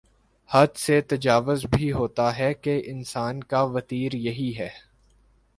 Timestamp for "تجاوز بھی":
1.01-1.91